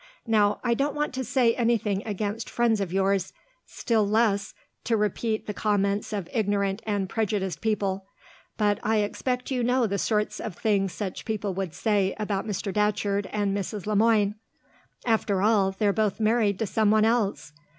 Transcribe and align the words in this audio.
Now, 0.25 0.59
I 0.63 0.73
don't 0.73 0.95
want 0.95 1.13
to 1.13 1.23
say 1.23 1.53
anything 1.53 2.01
against 2.07 2.49
friends 2.49 2.81
of 2.81 2.91
yours; 2.91 3.33
still 3.67 4.07
less 4.07 4.55
to 4.83 4.97
repeat 4.97 5.45
the 5.45 5.53
comments 5.53 6.11
of 6.11 6.27
ignorant 6.33 6.81
and 6.87 7.07
prejudiced 7.07 7.61
people; 7.61 8.07
but 8.57 8.79
I 8.81 8.95
expect 8.97 9.51
you 9.51 9.61
know 9.61 9.85
the 9.85 9.99
sort 9.99 10.39
of 10.39 10.55
things 10.55 10.91
such 10.91 11.23
people 11.23 11.53
would 11.53 11.75
say 11.75 12.15
about 12.17 12.47
Mr. 12.47 12.73
Datcherd 12.73 13.29
and 13.31 13.55
Mrs. 13.55 13.85
Le 13.85 13.95
Moine. 13.95 14.33
After 15.05 15.43
all, 15.43 15.71
they're 15.73 15.93
both 15.93 16.19
married 16.19 16.57
to 16.57 16.65
someone 16.65 17.05
else. 17.05 17.53